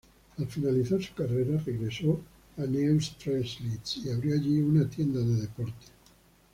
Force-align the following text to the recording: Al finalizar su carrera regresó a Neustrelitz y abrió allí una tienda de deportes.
Al 0.39 0.47
finalizar 0.47 0.99
su 0.99 1.13
carrera 1.13 1.61
regresó 1.63 2.19
a 2.57 2.61
Neustrelitz 2.61 3.97
y 4.03 4.09
abrió 4.09 4.33
allí 4.33 4.59
una 4.59 4.89
tienda 4.89 5.19
de 5.19 5.41
deportes. 5.41 5.91